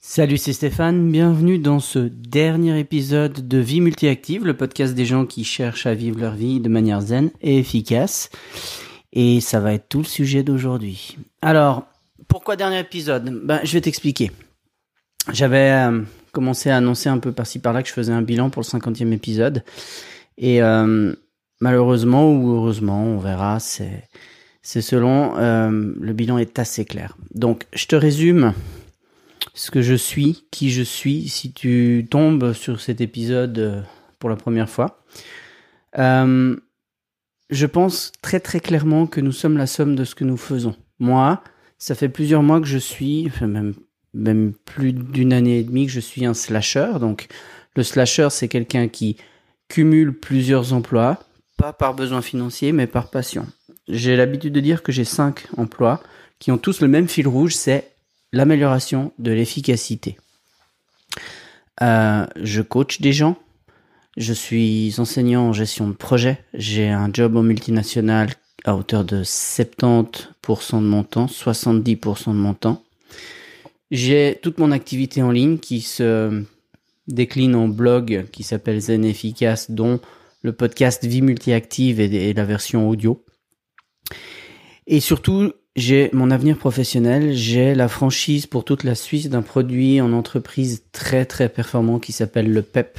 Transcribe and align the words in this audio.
Salut, 0.00 0.38
c'est 0.38 0.52
Stéphane. 0.52 1.10
Bienvenue 1.10 1.58
dans 1.58 1.80
ce 1.80 1.98
dernier 1.98 2.78
épisode 2.78 3.48
de 3.48 3.58
Vie 3.58 3.80
Multiactive, 3.80 4.46
le 4.46 4.56
podcast 4.56 4.94
des 4.94 5.04
gens 5.04 5.26
qui 5.26 5.42
cherchent 5.42 5.86
à 5.86 5.94
vivre 5.94 6.20
leur 6.20 6.34
vie 6.34 6.60
de 6.60 6.68
manière 6.68 7.00
zen 7.00 7.30
et 7.42 7.58
efficace. 7.58 8.30
Et 9.12 9.40
ça 9.40 9.58
va 9.58 9.74
être 9.74 9.88
tout 9.88 9.98
le 9.98 10.04
sujet 10.04 10.44
d'aujourd'hui. 10.44 11.18
Alors, 11.42 11.84
pourquoi 12.28 12.54
dernier 12.54 12.78
épisode? 12.78 13.40
Ben, 13.44 13.58
je 13.64 13.72
vais 13.72 13.80
t'expliquer. 13.80 14.30
J'avais 15.32 15.72
euh, 15.72 16.02
commencé 16.30 16.70
à 16.70 16.76
annoncer 16.76 17.08
un 17.08 17.18
peu 17.18 17.32
par-ci 17.32 17.58
par-là 17.58 17.82
que 17.82 17.88
je 17.88 17.94
faisais 17.94 18.12
un 18.12 18.22
bilan 18.22 18.50
pour 18.50 18.62
le 18.62 18.68
50e 18.68 19.10
épisode. 19.10 19.64
Et 20.38 20.62
euh, 20.62 21.12
malheureusement 21.60 22.32
ou 22.32 22.52
heureusement, 22.52 23.02
on 23.02 23.18
verra, 23.18 23.58
c'est 23.58 24.06
selon. 24.62 25.36
Euh, 25.38 25.92
le 26.00 26.12
bilan 26.12 26.38
est 26.38 26.60
assez 26.60 26.84
clair. 26.84 27.16
Donc, 27.34 27.66
je 27.74 27.86
te 27.86 27.96
résume 27.96 28.54
ce 29.58 29.72
que 29.72 29.82
je 29.82 29.94
suis, 29.94 30.44
qui 30.52 30.70
je 30.70 30.82
suis, 30.82 31.28
si 31.28 31.52
tu 31.52 32.06
tombes 32.08 32.52
sur 32.52 32.80
cet 32.80 33.00
épisode 33.00 33.58
euh, 33.58 33.82
pour 34.20 34.30
la 34.30 34.36
première 34.36 34.70
fois. 34.70 35.02
Euh, 35.98 36.56
je 37.50 37.66
pense 37.66 38.12
très 38.22 38.38
très 38.38 38.60
clairement 38.60 39.08
que 39.08 39.20
nous 39.20 39.32
sommes 39.32 39.58
la 39.58 39.66
somme 39.66 39.96
de 39.96 40.04
ce 40.04 40.14
que 40.14 40.22
nous 40.22 40.36
faisons. 40.36 40.76
Moi, 41.00 41.42
ça 41.76 41.96
fait 41.96 42.08
plusieurs 42.08 42.44
mois 42.44 42.60
que 42.60 42.68
je 42.68 42.78
suis, 42.78 43.32
même 44.14 44.52
plus 44.64 44.92
d'une 44.92 45.32
année 45.32 45.58
et 45.58 45.64
demie 45.64 45.86
que 45.86 45.92
je 45.92 46.00
suis 46.00 46.24
un 46.24 46.34
slasher. 46.34 46.92
Donc, 47.00 47.26
le 47.74 47.82
slasher, 47.82 48.28
c'est 48.30 48.48
quelqu'un 48.48 48.86
qui 48.86 49.16
cumule 49.68 50.12
plusieurs 50.16 50.72
emplois, 50.72 51.18
pas 51.56 51.72
par 51.72 51.94
besoin 51.94 52.22
financier, 52.22 52.70
mais 52.70 52.86
par 52.86 53.10
passion. 53.10 53.46
J'ai 53.88 54.14
l'habitude 54.14 54.52
de 54.52 54.60
dire 54.60 54.84
que 54.84 54.92
j'ai 54.92 55.04
cinq 55.04 55.48
emplois 55.56 56.00
qui 56.38 56.52
ont 56.52 56.58
tous 56.58 56.80
le 56.80 56.86
même 56.86 57.08
fil 57.08 57.26
rouge, 57.26 57.56
c'est 57.56 57.90
l'amélioration 58.32 59.12
de 59.18 59.32
l'efficacité. 59.32 60.18
Euh, 61.82 62.26
je 62.36 62.62
coach 62.62 63.00
des 63.00 63.12
gens. 63.12 63.36
Je 64.16 64.32
suis 64.32 64.94
enseignant 64.98 65.48
en 65.48 65.52
gestion 65.52 65.88
de 65.88 65.94
projet. 65.94 66.42
J'ai 66.54 66.88
un 66.88 67.10
job 67.12 67.36
en 67.36 67.42
multinational 67.42 68.30
à 68.64 68.74
hauteur 68.74 69.04
de 69.04 69.22
70% 69.22 70.80
de 70.80 70.86
mon 70.86 71.04
temps, 71.04 71.26
70% 71.26 72.30
de 72.30 72.32
mon 72.32 72.54
temps. 72.54 72.82
J'ai 73.90 74.38
toute 74.42 74.58
mon 74.58 74.72
activité 74.72 75.22
en 75.22 75.30
ligne 75.30 75.58
qui 75.58 75.80
se 75.80 76.42
décline 77.06 77.54
en 77.54 77.68
blog 77.68 78.26
qui 78.32 78.42
s'appelle 78.42 78.80
Zen 78.80 79.04
Efficace, 79.04 79.70
dont 79.70 80.00
le 80.42 80.52
podcast 80.52 81.04
Vie 81.04 81.22
Multiactive 81.22 82.00
et 82.00 82.34
la 82.34 82.44
version 82.44 82.88
audio. 82.88 83.24
Et 84.86 85.00
surtout, 85.00 85.52
j'ai 85.78 86.10
mon 86.12 86.30
avenir 86.30 86.58
professionnel, 86.58 87.32
j'ai 87.34 87.74
la 87.74 87.88
franchise 87.88 88.46
pour 88.46 88.64
toute 88.64 88.84
la 88.84 88.94
Suisse 88.94 89.28
d'un 89.28 89.42
produit 89.42 90.00
en 90.00 90.12
entreprise 90.12 90.82
très 90.92 91.24
très 91.24 91.48
performant 91.48 91.98
qui 91.98 92.12
s'appelle 92.12 92.52
le 92.52 92.62
PEP, 92.62 92.98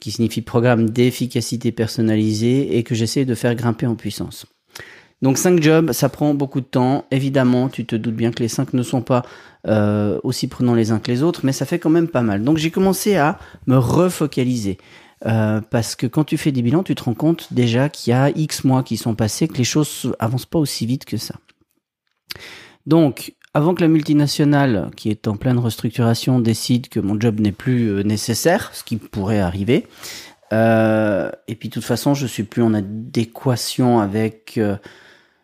qui 0.00 0.10
signifie 0.10 0.42
programme 0.42 0.90
d'efficacité 0.90 1.72
personnalisée 1.72 2.76
et 2.76 2.82
que 2.82 2.94
j'essaie 2.94 3.24
de 3.24 3.34
faire 3.34 3.54
grimper 3.54 3.86
en 3.86 3.94
puissance. 3.94 4.46
Donc 5.22 5.36
cinq 5.36 5.62
jobs, 5.62 5.92
ça 5.92 6.08
prend 6.08 6.32
beaucoup 6.32 6.60
de 6.60 6.66
temps. 6.66 7.04
Évidemment, 7.10 7.68
tu 7.68 7.84
te 7.84 7.94
doutes 7.94 8.16
bien 8.16 8.30
que 8.30 8.42
les 8.42 8.48
cinq 8.48 8.72
ne 8.72 8.82
sont 8.82 9.02
pas 9.02 9.22
euh, 9.66 10.18
aussi 10.22 10.48
prenants 10.48 10.74
les 10.74 10.92
uns 10.92 10.98
que 10.98 11.10
les 11.10 11.22
autres, 11.22 11.40
mais 11.44 11.52
ça 11.52 11.66
fait 11.66 11.78
quand 11.78 11.90
même 11.90 12.08
pas 12.08 12.22
mal. 12.22 12.42
Donc 12.42 12.56
j'ai 12.56 12.70
commencé 12.70 13.16
à 13.16 13.38
me 13.66 13.76
refocaliser. 13.76 14.78
Euh, 15.26 15.60
parce 15.70 15.96
que 15.96 16.06
quand 16.06 16.24
tu 16.24 16.38
fais 16.38 16.50
des 16.50 16.62
bilans, 16.62 16.82
tu 16.82 16.94
te 16.94 17.02
rends 17.02 17.14
compte 17.14 17.52
déjà 17.52 17.90
qu'il 17.90 18.12
y 18.12 18.14
a 18.14 18.30
X 18.30 18.64
mois 18.64 18.82
qui 18.82 18.96
sont 18.96 19.14
passés, 19.14 19.48
que 19.48 19.58
les 19.58 19.64
choses 19.64 20.14
avancent 20.18 20.46
pas 20.46 20.58
aussi 20.58 20.86
vite 20.86 21.04
que 21.04 21.18
ça. 21.18 21.34
Donc, 22.86 23.34
avant 23.52 23.74
que 23.74 23.80
la 23.80 23.88
multinationale, 23.88 24.90
qui 24.96 25.10
est 25.10 25.26
en 25.26 25.36
pleine 25.36 25.58
restructuration, 25.58 26.38
décide 26.38 26.88
que 26.88 27.00
mon 27.00 27.18
job 27.18 27.40
n'est 27.40 27.52
plus 27.52 27.88
euh, 27.88 28.02
nécessaire, 28.02 28.70
ce 28.72 28.84
qui 28.84 28.96
pourrait 28.96 29.40
arriver, 29.40 29.86
euh, 30.52 31.30
et 31.48 31.56
puis 31.56 31.68
de 31.68 31.74
toute 31.74 31.84
façon, 31.84 32.14
je 32.14 32.26
suis 32.26 32.44
plus 32.44 32.62
en 32.62 32.74
adéquation 32.74 34.00
avec 34.00 34.54
euh, 34.56 34.76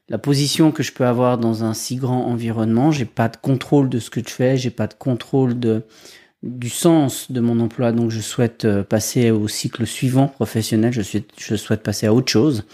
la 0.09 0.19
position 0.19 0.71
que 0.71 0.83
je 0.83 0.93
peux 0.93 1.07
avoir 1.07 1.39
dans 1.39 1.65
un 1.65 1.75
si 1.75 1.97
grand 1.97 2.27
environnement. 2.27 2.91
J'ai 2.93 3.05
pas 3.05 3.29
de 3.29 3.37
contrôle 3.37 3.89
de 3.89 3.99
ce 3.99 4.11
que 4.11 4.21
je 4.21 4.33
fais, 4.33 4.57
j'ai 4.57 4.71
pas 4.71 4.87
de 4.87 4.95
contrôle 4.95 5.55
du 6.43 6.69
sens 6.69 7.31
de 7.33 7.41
mon 7.41 7.59
emploi, 7.59 7.91
donc 7.91 8.11
je 8.11 8.21
souhaite 8.21 8.83
passer 8.83 9.33
au 9.33 9.49
cycle 9.49 9.87
suivant 9.87 10.29
professionnel, 10.29 10.93
je 10.93 11.57
souhaite 11.57 11.83
passer 11.83 12.07
à 12.07 12.15
autre 12.15 12.31
chose. 12.31 12.65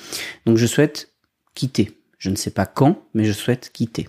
Donc 0.44 0.58
je 0.58 0.66
souhaite 0.66 1.10
quitter. 1.54 1.98
Je 2.18 2.28
ne 2.28 2.36
sais 2.36 2.50
pas 2.50 2.66
quand, 2.66 3.02
mais 3.14 3.24
je 3.24 3.32
souhaite 3.32 3.70
quitter. 3.72 4.08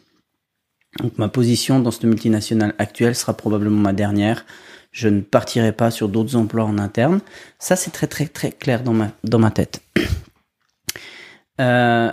Donc 1.00 1.18
ma 1.18 1.28
position 1.28 1.80
dans 1.80 1.92
cette 1.92 2.04
multinationale 2.04 2.76
actuelle 2.78 3.16
sera 3.16 3.34
probablement 3.34 3.80
ma 3.80 3.94
dernière. 3.94 4.46
Je 4.92 5.10
ne 5.10 5.22
partirai 5.22 5.72
pas 5.72 5.90
sur 5.90 6.08
d'autres 6.08 6.36
emplois 6.36 6.66
en 6.66 6.78
interne. 6.78 7.20
Ça 7.60 7.76
c'est 7.76 7.92
très 7.92 8.08
très 8.08 8.28
très 8.28 8.52
clair 8.52 8.84
dans 8.84 8.94
ma 8.94 9.12
dans 9.24 9.40
ma 9.40 9.52
tête. 9.52 9.82
Euh, 11.62 12.12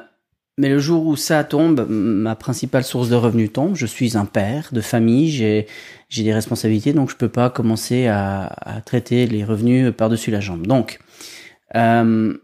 mais 0.59 0.69
le 0.69 0.79
jour 0.79 1.07
où 1.07 1.17
ça 1.17 1.43
tombe, 1.45 1.87
ma 1.89 2.37
principale 2.37 2.85
source 2.85 3.09
de 3.09 3.15
revenus 3.15 3.51
tombe. 3.51 3.75
Je 3.75 3.87
suis 3.87 4.19
un 4.19 4.27
père 4.27 4.69
de 4.73 4.83
famille, 4.83 5.31
j'ai 5.31 5.67
j'ai 6.11 6.23
des 6.23 6.35
responsabilités, 6.35 6.93
donc 6.93 7.09
je 7.09 7.17
peux 7.17 7.31
pas 7.31 7.49
commencer 7.49 8.07
à, 8.07 8.45
à 8.61 8.83
traiter 8.83 9.27
les 9.27 9.43
revenus 9.43 9.95
par-dessus 9.97 10.31
la 10.31 10.41
jambe. 10.41 10.67
Donc, 10.67 10.99
euh, 11.75 12.37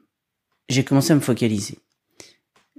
j'ai 0.71 0.85
commencé 0.85 1.13
à 1.13 1.17
me 1.17 1.21
focaliser. 1.21 1.79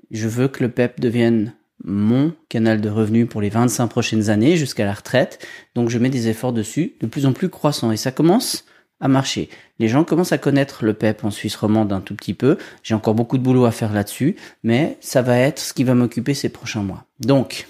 Je 0.10 0.28
veux 0.28 0.48
que 0.48 0.64
le 0.64 0.72
PEP 0.72 1.00
devienne 1.00 1.54
mon 1.88 2.34
canal 2.50 2.82
de 2.82 2.90
revenus 2.90 3.28
pour 3.28 3.42
les 3.42 3.50
25 3.50 3.88
prochaines 3.88 4.30
années 4.30 4.58
jusqu'à 4.58 4.86
la 4.86 4.94
retraite. 4.94 5.46
Donc 5.74 5.90
je 5.90 5.98
mets 5.98 6.10
des 6.10 6.28
efforts 6.28 6.54
dessus 6.54 6.94
de 7.00 7.08
plus 7.08 7.26
en 7.26 7.34
plus 7.34 7.50
croissants 7.50 7.92
et 7.92 7.98
ça 7.98 8.12
commence 8.12 8.66
à 9.00 9.08
marcher. 9.08 9.50
Les 9.80 9.88
gens 9.88 10.04
commencent 10.04 10.34
à 10.34 10.38
connaître 10.38 10.84
le 10.84 10.94
PEP 10.94 11.24
en 11.24 11.32
Suisse 11.32 11.56
romande 11.56 11.94
un 11.94 12.02
tout 12.02 12.16
petit 12.16 12.34
peu. 12.34 12.58
J'ai 12.84 12.94
encore 12.94 13.14
beaucoup 13.14 13.38
de 13.38 13.44
boulot 13.44 13.66
à 13.66 13.72
faire 13.72 13.94
là-dessus, 13.94 14.36
mais 14.64 14.98
ça 15.00 15.22
va 15.22 15.38
être 15.38 15.60
ce 15.60 15.74
qui 15.74 15.84
va 15.84 15.96
m'occuper 15.96 16.34
ces 16.34 16.50
prochains 16.50 16.84
mois. 16.84 17.06
Donc, 17.20 17.68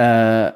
euh, 0.00 0.50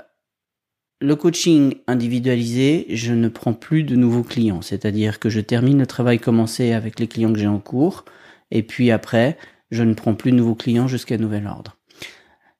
le 1.00 1.16
coaching 1.16 1.74
individualisé, 1.86 2.86
je 2.88 3.12
ne 3.12 3.28
prends 3.28 3.52
plus 3.52 3.82
de 3.82 3.96
nouveaux 3.96 4.22
clients. 4.22 4.62
C'est-à-dire 4.62 5.18
que 5.18 5.28
je 5.28 5.40
termine 5.40 5.78
le 5.78 5.86
travail 5.86 6.18
commencé 6.18 6.72
avec 6.72 6.98
les 6.98 7.08
clients 7.08 7.32
que 7.32 7.38
j'ai 7.38 7.46
en 7.46 7.58
cours, 7.58 8.04
et 8.50 8.62
puis 8.62 8.90
après, 8.90 9.36
je 9.70 9.82
ne 9.82 9.94
prends 9.94 10.14
plus 10.14 10.30
de 10.30 10.36
nouveaux 10.36 10.54
clients 10.54 10.88
jusqu'à 10.88 11.18
nouvel 11.18 11.46
ordre. 11.46 11.76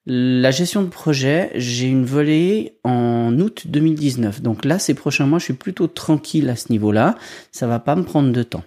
La 0.06 0.50
gestion 0.50 0.82
de 0.82 0.88
projet, 0.88 1.50
j'ai 1.54 1.86
une 1.86 2.04
volée 2.04 2.78
en 2.84 3.38
août 3.38 3.66
2019. 3.66 4.42
Donc 4.42 4.66
là, 4.66 4.78
ces 4.78 4.92
prochains 4.92 5.26
mois, 5.26 5.38
je 5.38 5.44
suis 5.44 5.54
plutôt 5.54 5.86
tranquille 5.86 6.50
à 6.50 6.56
ce 6.56 6.70
niveau-là. 6.70 7.14
Ça 7.52 7.66
va 7.66 7.78
pas 7.78 7.96
me 7.96 8.02
prendre 8.02 8.30
de 8.30 8.42
temps. 8.42 8.64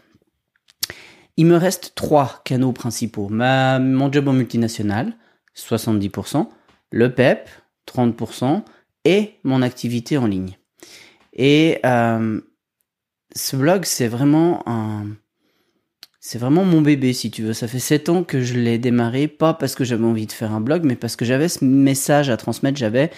Il 1.37 1.45
me 1.45 1.55
reste 1.55 1.93
trois 1.93 2.41
canaux 2.43 2.71
principaux. 2.71 3.29
Ma, 3.29 3.77
mon 3.77 4.11
job 4.11 4.27
en 4.27 4.33
multinational, 4.33 5.15
70%, 5.55 6.47
le 6.91 7.13
PEP, 7.13 7.47
30%, 7.87 8.63
et 9.05 9.35
mon 9.43 9.61
activité 9.61 10.17
en 10.17 10.25
ligne. 10.25 10.57
Et 11.33 11.79
euh, 11.85 12.41
ce 13.35 13.55
blog, 13.55 13.85
c'est 13.85 14.07
vraiment 14.07 14.67
un 14.67 15.05
c'est 16.27 16.39
vraiment 16.39 16.65
mon 16.65 16.81
bébé, 16.81 17.13
si 17.13 17.31
tu 17.31 17.41
veux. 17.41 17.53
Ça 17.53 17.69
fait 17.69 17.79
sept 17.79 18.09
ans 18.09 18.25
que 18.25 18.41
je 18.41 18.55
l'ai 18.55 18.77
démarré, 18.77 19.29
pas 19.29 19.53
parce 19.53 19.75
que 19.75 19.85
j'avais 19.85 20.03
envie 20.03 20.25
de 20.25 20.33
faire 20.33 20.51
un 20.51 20.59
blog, 20.59 20.83
mais 20.83 20.97
parce 20.97 21.15
que 21.15 21.23
j'avais 21.23 21.47
ce 21.47 21.63
message 21.63 22.29
à 22.29 22.35
transmettre, 22.35 22.77
j'avais 22.77 23.11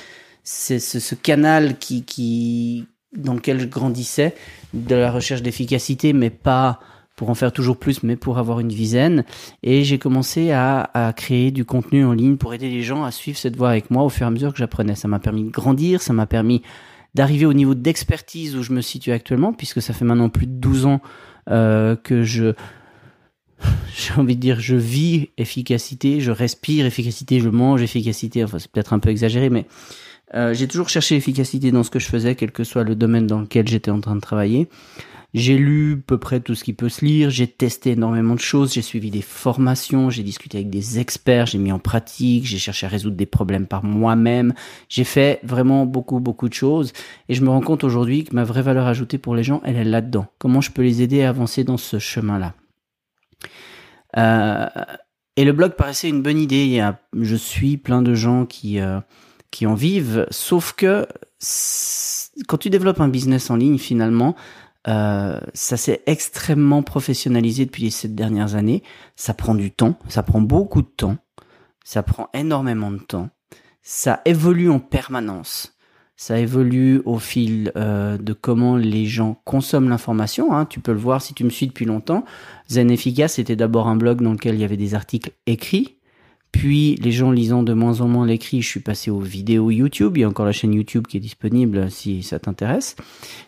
ce, 0.43 0.77
ce, 0.77 1.15
canal 1.15 1.79
qui, 1.79 2.03
qui, 2.03 2.85
dans 3.17 3.33
lequel 3.33 3.59
je 3.59 3.65
grandissais, 3.65 4.35
de 4.75 4.93
la 4.93 5.11
recherche 5.11 5.41
d'efficacité, 5.41 6.13
mais 6.13 6.29
pas 6.29 6.81
pour 7.15 7.31
en 7.31 7.33
faire 7.33 7.51
toujours 7.51 7.77
plus, 7.77 8.03
mais 8.03 8.15
pour 8.15 8.37
avoir 8.37 8.59
une 8.59 8.67
dizaine. 8.67 9.25
Et 9.63 9.83
j'ai 9.83 9.97
commencé 9.97 10.51
à, 10.51 10.91
à, 10.93 11.11
créer 11.11 11.49
du 11.49 11.65
contenu 11.65 12.05
en 12.05 12.13
ligne 12.13 12.37
pour 12.37 12.53
aider 12.53 12.69
les 12.69 12.83
gens 12.83 13.05
à 13.05 13.09
suivre 13.09 13.39
cette 13.39 13.55
voie 13.55 13.71
avec 13.71 13.89
moi 13.89 14.03
au 14.03 14.09
fur 14.09 14.25
et 14.25 14.27
à 14.27 14.31
mesure 14.31 14.51
que 14.51 14.59
j'apprenais. 14.59 14.93
Ça 14.93 15.07
m'a 15.07 15.17
permis 15.17 15.45
de 15.45 15.49
grandir, 15.49 16.03
ça 16.03 16.13
m'a 16.13 16.27
permis 16.27 16.61
d'arriver 17.15 17.47
au 17.47 17.53
niveau 17.53 17.73
d'expertise 17.73 18.55
où 18.55 18.61
je 18.61 18.71
me 18.71 18.81
situe 18.81 19.13
actuellement, 19.13 19.51
puisque 19.51 19.81
ça 19.81 19.93
fait 19.93 20.05
maintenant 20.05 20.29
plus 20.29 20.45
de 20.45 20.53
12 20.53 20.85
ans 20.85 21.01
euh, 21.49 21.95
que 21.95 22.21
je 22.21 22.53
j'ai 23.95 24.13
envie 24.13 24.35
de 24.35 24.41
dire, 24.41 24.59
je 24.59 24.75
vis 24.75 25.29
efficacité, 25.37 26.21
je 26.21 26.31
respire 26.31 26.85
efficacité, 26.85 27.39
je 27.39 27.49
mange 27.49 27.81
efficacité. 27.81 28.43
Enfin, 28.43 28.59
c'est 28.59 28.71
peut-être 28.71 28.93
un 28.93 28.99
peu 28.99 29.09
exagéré, 29.09 29.49
mais 29.49 29.65
euh, 30.35 30.53
j'ai 30.53 30.67
toujours 30.67 30.89
cherché 30.89 31.15
l'efficacité 31.15 31.71
dans 31.71 31.83
ce 31.83 31.89
que 31.89 31.99
je 31.99 32.07
faisais, 32.07 32.35
quel 32.35 32.51
que 32.51 32.63
soit 32.63 32.83
le 32.83 32.95
domaine 32.95 33.27
dans 33.27 33.41
lequel 33.41 33.67
j'étais 33.67 33.91
en 33.91 33.99
train 33.99 34.15
de 34.15 34.21
travailler. 34.21 34.67
J'ai 35.35 35.57
lu 35.59 35.93
à 35.93 36.07
peu 36.07 36.17
près 36.17 36.39
tout 36.39 36.55
ce 36.55 36.63
qui 36.63 36.73
peut 36.73 36.89
se 36.89 37.05
lire, 37.05 37.29
j'ai 37.29 37.45
testé 37.45 37.91
énormément 37.91 38.33
de 38.33 38.39
choses, 38.39 38.73
j'ai 38.73 38.81
suivi 38.81 39.11
des 39.11 39.21
formations, 39.21 40.09
j'ai 40.09 40.23
discuté 40.23 40.57
avec 40.57 40.71
des 40.71 40.97
experts, 40.97 41.45
j'ai 41.45 41.59
mis 41.59 41.71
en 41.71 41.77
pratique, 41.77 42.47
j'ai 42.47 42.57
cherché 42.57 42.87
à 42.87 42.89
résoudre 42.89 43.15
des 43.15 43.27
problèmes 43.27 43.67
par 43.67 43.83
moi-même, 43.83 44.55
j'ai 44.87 45.03
fait 45.03 45.39
vraiment 45.43 45.85
beaucoup 45.85 46.19
beaucoup 46.19 46.49
de 46.49 46.55
choses 46.55 46.93
et 47.27 47.35
je 47.35 47.43
me 47.43 47.49
rends 47.49 47.61
compte 47.61 47.83
aujourd'hui 47.83 48.23
que 48.23 48.33
ma 48.33 48.43
vraie 48.43 48.63
valeur 48.63 48.87
ajoutée 48.87 49.19
pour 49.19 49.35
les 49.35 49.43
gens, 49.43 49.61
elle 49.63 49.75
est 49.75 49.83
là-dedans. 49.83 50.25
Comment 50.39 50.61
je 50.61 50.71
peux 50.71 50.81
les 50.81 51.03
aider 51.03 51.21
à 51.21 51.29
avancer 51.29 51.63
dans 51.63 51.77
ce 51.77 51.99
chemin-là? 51.99 52.55
Euh, 54.17 54.67
et 55.35 55.45
le 55.45 55.53
blog 55.53 55.75
paraissait 55.75 56.09
une 56.09 56.21
bonne 56.21 56.39
idée. 56.39 56.85
Je 57.13 57.35
suis 57.35 57.77
plein 57.77 58.01
de 58.01 58.13
gens 58.13 58.45
qui 58.45 58.79
euh, 58.79 58.99
qui 59.51 59.65
en 59.65 59.73
vivent, 59.73 60.27
sauf 60.29 60.73
que 60.73 61.07
quand 62.47 62.57
tu 62.57 62.69
développes 62.69 63.01
un 63.01 63.07
business 63.07 63.49
en 63.49 63.55
ligne, 63.55 63.77
finalement, 63.77 64.35
euh, 64.87 65.39
ça 65.53 65.77
s'est 65.77 66.03
extrêmement 66.05 66.83
professionnalisé 66.83 67.65
depuis 67.65 67.83
les 67.83 67.89
sept 67.89 68.15
dernières 68.15 68.55
années. 68.55 68.83
Ça 69.15 69.33
prend 69.33 69.55
du 69.55 69.71
temps, 69.71 69.97
ça 70.07 70.23
prend 70.23 70.41
beaucoup 70.41 70.81
de 70.81 70.87
temps, 70.87 71.17
ça 71.83 72.03
prend 72.03 72.29
énormément 72.33 72.91
de 72.91 72.99
temps. 72.99 73.29
Ça 73.81 74.21
évolue 74.25 74.69
en 74.69 74.79
permanence. 74.79 75.78
Ça 76.21 76.37
évolue 76.37 77.01
au 77.05 77.17
fil 77.17 77.71
euh, 77.77 78.17
de 78.17 78.33
comment 78.33 78.75
les 78.75 79.05
gens 79.05 79.41
consomment 79.45 79.87
l'information. 79.87 80.53
Hein. 80.53 80.65
Tu 80.65 80.81
peux 80.81 80.91
le 80.91 80.97
voir 80.97 81.21
si 81.21 81.33
tu 81.33 81.45
me 81.45 81.49
suis 81.49 81.65
depuis 81.65 81.85
longtemps. 81.85 82.25
Zen 82.67 82.91
Efficace 82.91 83.35
c'était 83.35 83.55
d'abord 83.55 83.87
un 83.87 83.95
blog 83.95 84.21
dans 84.21 84.33
lequel 84.33 84.55
il 84.55 84.59
y 84.59 84.65
avait 84.65 84.75
des 84.75 84.95
articles 84.95 85.31
écrits 85.47 85.95
puis, 86.51 86.95
les 86.95 87.11
gens 87.11 87.31
lisant 87.31 87.61
de 87.61 87.73
moins 87.73 88.01
en 88.01 88.07
moins 88.07 88.25
l'écrit, 88.25 88.61
je 88.61 88.67
suis 88.67 88.79
passé 88.79 89.11
aux 89.11 89.19
vidéos 89.19 89.69
YouTube. 89.69 90.17
Il 90.17 90.21
y 90.21 90.23
a 90.23 90.27
encore 90.27 90.47
la 90.47 90.51
chaîne 90.51 90.73
YouTube 90.73 91.05
qui 91.05 91.17
est 91.17 91.19
disponible 91.19 91.91
si 91.91 92.23
ça 92.23 92.39
t'intéresse. 92.39 92.95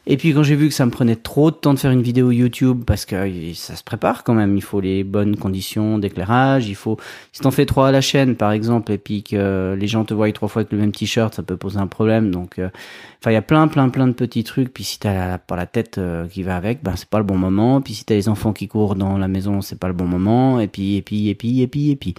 Et 0.05 0.17
puis, 0.17 0.33
quand 0.33 0.43
j'ai 0.43 0.55
vu 0.55 0.67
que 0.67 0.73
ça 0.73 0.85
me 0.85 0.91
prenait 0.91 1.15
trop 1.15 1.49
de 1.49 1.55
temps 1.55 1.73
de 1.73 1.79
faire 1.79 1.91
une 1.91 2.03
vidéo 2.03 2.31
YouTube, 2.31 2.83
parce 2.85 3.05
que 3.05 3.15
euh, 3.15 3.53
ça 3.55 3.75
se 3.75 3.83
prépare 3.83 4.23
quand 4.23 4.35
même, 4.35 4.55
il 4.55 4.61
faut 4.61 4.81
les 4.81 5.03
bonnes 5.03 5.35
conditions 5.35 5.97
d'éclairage, 5.97 6.69
il 6.69 6.75
faut, 6.75 6.97
si 7.31 7.41
t'en 7.41 7.49
fais 7.49 7.65
trois 7.65 7.87
à 7.87 7.91
la 7.91 8.01
chaîne, 8.01 8.35
par 8.35 8.51
exemple, 8.51 8.91
et 8.91 8.99
puis 8.99 9.23
que 9.23 9.75
les 9.77 9.87
gens 9.87 10.05
te 10.05 10.13
voient 10.13 10.31
trois 10.31 10.47
fois 10.47 10.61
avec 10.61 10.71
le 10.71 10.77
même 10.77 10.91
t-shirt, 10.91 11.33
ça 11.33 11.41
peut 11.41 11.57
poser 11.57 11.79
un 11.79 11.87
problème. 11.87 12.29
Donc, 12.29 12.59
euh, 12.59 12.69
enfin, 13.19 13.31
il 13.31 13.33
y 13.33 13.37
a 13.37 13.41
plein, 13.41 13.67
plein, 13.67 13.89
plein 13.89 14.07
de 14.07 14.13
petits 14.13 14.43
trucs. 14.43 14.71
Puis, 14.71 14.83
si 14.83 14.99
t'as 14.99 15.13
la, 15.13 15.37
pas 15.39 15.55
la 15.55 15.65
tête 15.65 15.97
euh, 15.97 16.27
qui 16.27 16.43
va 16.43 16.55
avec, 16.55 16.83
ben, 16.83 16.93
c'est 16.95 17.09
pas 17.09 17.17
le 17.17 17.25
bon 17.25 17.37
moment. 17.37 17.81
Puis, 17.81 17.95
si 17.95 18.05
t'as 18.05 18.13
les 18.13 18.29
enfants 18.29 18.53
qui 18.53 18.67
courent 18.67 18.95
dans 18.95 19.17
la 19.17 19.27
maison, 19.27 19.61
c'est 19.61 19.79
pas 19.79 19.87
le 19.87 19.95
bon 19.95 20.05
moment. 20.05 20.59
Et 20.59 20.67
puis, 20.67 20.97
et 20.97 21.01
puis, 21.01 21.29
et 21.29 21.35
puis, 21.35 21.61
et 21.61 21.67
puis, 21.67 21.89
et 21.89 21.95
puis. 21.95 22.15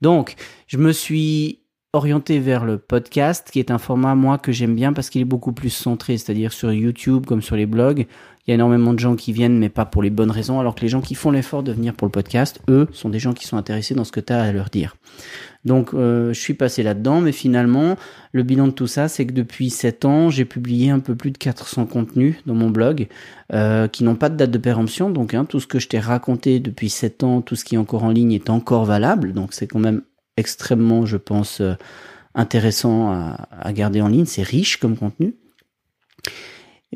Donc, 0.00 0.34
je 0.66 0.76
me 0.76 0.92
suis 0.92 1.60
orienté 1.94 2.40
vers 2.40 2.64
le 2.64 2.78
podcast, 2.78 3.48
qui 3.52 3.60
est 3.60 3.70
un 3.70 3.78
format, 3.78 4.14
moi, 4.14 4.38
que 4.38 4.52
j'aime 4.52 4.74
bien 4.74 4.92
parce 4.92 5.10
qu'il 5.10 5.20
est 5.20 5.26
beaucoup 5.26 5.52
plus 5.52 5.70
centré, 5.70 6.18
c'est-à-dire 6.18 6.52
sur 6.52 6.72
YouTube 6.72 7.24
comme 7.24 7.40
sur 7.40 7.56
les 7.56 7.66
blogs. 7.66 8.06
Il 8.46 8.50
y 8.50 8.52
a 8.52 8.54
énormément 8.54 8.92
de 8.92 8.98
gens 8.98 9.16
qui 9.16 9.32
viennent, 9.32 9.58
mais 9.58 9.68
pas 9.70 9.86
pour 9.86 10.02
les 10.02 10.10
bonnes 10.10 10.30
raisons, 10.30 10.60
alors 10.60 10.74
que 10.74 10.82
les 10.82 10.88
gens 10.88 11.00
qui 11.00 11.14
font 11.14 11.30
l'effort 11.30 11.62
de 11.62 11.72
venir 11.72 11.94
pour 11.94 12.06
le 12.06 12.12
podcast, 12.12 12.60
eux, 12.68 12.88
sont 12.92 13.08
des 13.08 13.18
gens 13.18 13.32
qui 13.32 13.46
sont 13.46 13.56
intéressés 13.56 13.94
dans 13.94 14.04
ce 14.04 14.12
que 14.12 14.20
tu 14.20 14.32
as 14.32 14.42
à 14.42 14.52
leur 14.52 14.68
dire. 14.68 14.96
Donc, 15.64 15.94
euh, 15.94 16.32
je 16.32 16.40
suis 16.40 16.54
passé 16.54 16.82
là-dedans, 16.82 17.20
mais 17.20 17.32
finalement, 17.32 17.96
le 18.32 18.42
bilan 18.42 18.66
de 18.68 18.72
tout 18.72 18.86
ça, 18.86 19.08
c'est 19.08 19.26
que 19.26 19.32
depuis 19.32 19.70
7 19.70 20.04
ans, 20.04 20.30
j'ai 20.30 20.44
publié 20.44 20.90
un 20.90 21.00
peu 21.00 21.14
plus 21.14 21.30
de 21.30 21.38
400 21.38 21.86
contenus 21.86 22.36
dans 22.46 22.54
mon 22.54 22.68
blog, 22.70 23.08
euh, 23.52 23.88
qui 23.88 24.04
n'ont 24.04 24.16
pas 24.16 24.28
de 24.28 24.36
date 24.36 24.50
de 24.50 24.58
péremption. 24.58 25.10
Donc, 25.10 25.32
hein, 25.32 25.46
tout 25.46 25.60
ce 25.60 25.66
que 25.66 25.78
je 25.78 25.88
t'ai 25.88 25.98
raconté 25.98 26.60
depuis 26.60 26.90
7 26.90 27.24
ans, 27.24 27.40
tout 27.40 27.56
ce 27.56 27.64
qui 27.64 27.76
est 27.76 27.78
encore 27.78 28.04
en 28.04 28.10
ligne 28.10 28.32
est 28.32 28.50
encore 28.50 28.84
valable. 28.84 29.32
Donc, 29.32 29.54
c'est 29.54 29.66
quand 29.66 29.78
même 29.78 30.02
extrêmement, 30.36 31.06
je 31.06 31.16
pense, 31.16 31.60
euh, 31.60 31.74
intéressant 32.34 33.10
à, 33.10 33.48
à 33.50 33.72
garder 33.72 34.02
en 34.02 34.08
ligne. 34.08 34.26
C'est 34.26 34.42
riche 34.42 34.76
comme 34.76 34.96
contenu. 34.96 35.34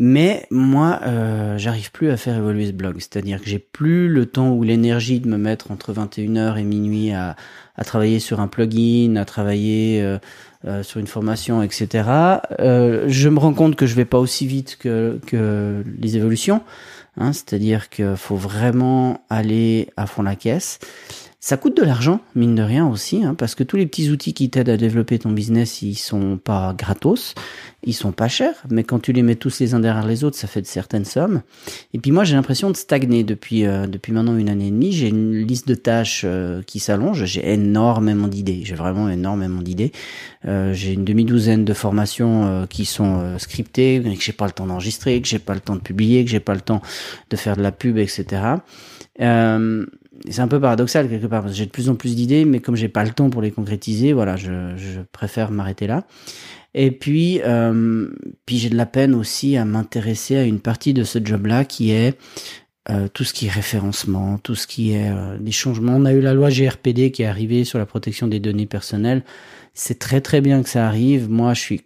Mais 0.01 0.47
moi, 0.51 1.01
euh, 1.03 1.59
j'arrive 1.59 1.91
plus 1.91 2.11
à 2.11 2.17
faire 2.17 2.37
évoluer 2.37 2.67
ce 2.69 2.73
blog. 2.73 2.97
C'est-à-dire 2.99 3.41
que 3.41 3.49
j'ai 3.49 3.59
plus 3.59 4.09
le 4.09 4.27
temps 4.27 4.53
ou 4.53 4.63
l'énergie 4.63 5.19
de 5.19 5.29
me 5.29 5.37
mettre 5.37 5.73
entre 5.73 5.93
21h 5.93 6.57
et 6.57 6.63
minuit 6.63 7.11
à, 7.11 7.35
à 7.79 7.85
travailler 7.85 8.19
sur 8.19 8.41
un 8.41 8.49
plugin, 8.49 9.17
à 9.17 9.25
travailler 9.25 10.03
euh, 10.03 10.19
euh, 10.67 10.83
sur 10.83 10.99
une 10.99 11.07
formation, 11.07 11.63
etc. 11.63 12.09
Euh, 12.59 13.05
je 13.07 13.29
me 13.29 13.39
rends 13.39 13.55
compte 13.55 13.77
que 13.77 13.87
je 13.87 13.95
vais 13.95 14.05
pas 14.05 14.19
aussi 14.19 14.47
vite 14.47 14.77
que, 14.79 15.21
que 15.27 15.85
les 15.99 16.17
évolutions. 16.17 16.61
Hein, 17.17 17.33
C'est-à-dire 17.33 17.89
qu'il 17.89 18.17
faut 18.17 18.37
vraiment 18.37 19.23
aller 19.31 19.89
à 19.97 20.07
fond 20.07 20.23
la 20.23 20.35
caisse. 20.35 20.81
Ça 21.41 21.57
coûte 21.57 21.77
de 21.77 21.85
l'argent, 21.85 22.21
mine 22.35 22.57
de 22.57 22.63
rien 22.63 22.85
aussi, 22.85 23.23
hein, 23.23 23.37
parce 23.37 23.55
que 23.55 23.63
tous 23.63 23.77
les 23.77 23.87
petits 23.87 24.11
outils 24.11 24.35
qui 24.35 24.51
t'aident 24.51 24.71
à 24.71 24.77
développer 24.77 25.21
ton 25.21 25.31
business, 25.31 25.83
ils 25.83 25.95
sont 25.95 26.37
pas 26.37 26.75
gratos, 26.77 27.37
ils 27.85 27.93
sont 27.95 28.11
pas 28.11 28.27
chers, 28.27 28.57
mais 28.71 28.83
quand 28.83 28.99
tu 28.99 29.13
les 29.13 29.23
mets 29.23 29.37
tous 29.37 29.61
les 29.61 29.73
uns 29.73 29.79
derrière 29.79 30.05
les 30.05 30.25
autres, 30.25 30.37
ça 30.37 30.49
fait 30.49 30.63
de 30.63 30.67
certaines 30.67 31.05
sommes. 31.05 31.43
Et 31.95 32.01
puis 32.01 32.11
moi, 32.11 32.25
j'ai 32.25 32.35
l'impression 32.35 32.73
de 32.73 32.77
stagner 32.77 33.23
depuis 33.23 33.67
euh, 33.67 33.87
depuis 33.87 34.13
maintenant 34.13 34.37
une 34.37 34.49
année 34.49 34.67
et 34.67 34.71
demie. 34.73 34.91
J'ai 34.91 35.11
une 35.11 35.33
liste 35.33 35.69
de 35.69 35.77
tâches 35.77 36.23
euh, 36.25 36.61
qui 36.63 36.81
s'allonge. 36.81 37.25
J'ai 37.25 37.53
énormément 37.53 38.27
d'idées. 38.27 38.63
J'ai 38.65 38.75
vraiment 38.75 39.09
énormément 39.09 39.63
d'idées. 39.63 39.93
Euh, 40.45 40.73
j'ai 40.73 40.93
une 40.93 41.05
demi-douzaine 41.05 41.65
de 41.65 41.73
formations 41.73 42.67
qui 42.69 42.85
sont 42.85 43.39
scriptées, 43.39 44.03
que 44.03 44.25
j'ai 44.25 44.33
pas 44.33 44.47
le 44.47 44.53
temps 44.53 44.67
d'enregistrer, 44.67 45.23
que 45.23 45.29
j'ai 45.29 45.39
pas 45.39 45.55
le 45.55 45.61
temps 45.61 45.77
de 45.77 45.81
publier, 45.81 46.25
que 46.25 46.31
j'ai 46.33 46.41
pas 46.41 46.55
le 46.55 46.61
temps 46.61 46.83
de 47.31 47.37
faire 47.37 47.57
de 47.57 47.63
la 47.63 47.71
pub, 47.71 47.97
etc. 47.97 48.57
Euh, 49.21 49.85
c'est 50.29 50.41
un 50.41 50.49
peu 50.49 50.61
paradoxal 50.61 51.09
quelque 51.09 51.27
part 51.27 51.43
parce 51.43 51.53
que 51.53 51.59
j'ai 51.59 51.67
de 51.67 51.71
plus 51.71 51.89
en 51.89 51.95
plus 51.95 52.17
d'idées, 52.17 52.45
mais 52.45 52.61
comme 52.61 52.77
j'ai 52.77 52.89
pas 52.89 53.05
le 53.05 53.11
temps 53.11 53.31
pour 53.31 53.43
les 53.43 53.51
concrétiser, 53.51 54.13
voilà, 54.13 54.37
je, 54.37 54.77
je 54.77 55.01
préfère 55.13 55.51
m'arrêter 55.51 55.87
là. 55.87 56.05
Et 56.75 56.91
puis, 56.91 57.41
euh, 57.45 58.09
puis 58.47 58.59
j'ai 58.59 58.69
de 58.69 58.77
la 58.77 58.87
peine 58.87 59.15
aussi 59.15 59.57
à 59.57 59.65
m'intéresser 59.65 60.37
à 60.37 60.45
une 60.45 60.61
partie 60.61 60.93
de 60.93 61.03
ce 61.03 61.19
job-là 61.23 61.65
qui 61.65 61.91
est 61.93 62.19
euh, 62.91 63.09
tout 63.09 63.25
ce 63.25 63.33
qui 63.33 63.47
est 63.47 63.51
référencement, 63.51 64.39
tout 64.39 64.55
ce 64.55 64.67
qui 64.67 64.93
est 64.93 65.11
euh, 65.11 65.39
des 65.39 65.53
changements. 65.53 65.97
On 65.97 66.05
a 66.05 66.13
eu 66.13 66.21
la 66.21 66.35
loi 66.35 66.51
GRPD 66.51 67.11
qui 67.11 67.23
est 67.23 67.27
arrivée 67.27 67.65
sur 67.65 67.79
la 67.79 67.87
protection 67.87 68.29
des 68.29 68.41
données 68.41 68.67
personnelles. 68.67 69.25
C'est 69.75 69.99
très 69.99 70.21
très 70.21 70.41
bien 70.41 70.63
que 70.63 70.69
ça 70.69 70.87
arrive. 70.87 71.29
Moi, 71.31 71.55
je 71.55 71.61
suis 71.61 71.83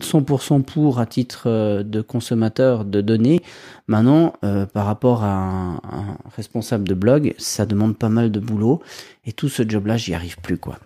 100% 0.00 0.62
pour 0.62 0.98
à 0.98 1.06
titre 1.06 1.44
euh, 1.46 1.82
de 1.82 2.00
consommateur 2.00 2.84
de 2.84 3.00
données. 3.00 3.40
Maintenant, 3.86 4.34
euh, 4.44 4.66
par 4.66 4.86
rapport 4.86 5.24
à 5.24 5.32
un, 5.32 5.80
responsable 6.36 6.88
de 6.88 6.94
blog, 6.94 7.34
ça 7.38 7.66
demande 7.66 7.96
pas 7.96 8.08
mal 8.08 8.30
de 8.30 8.40
boulot 8.40 8.82
et 9.24 9.32
tout 9.32 9.48
ce 9.48 9.68
job-là, 9.68 9.96
j'y 9.96 10.14
arrive 10.14 10.38
plus 10.38 10.58
quoi. 10.58 10.78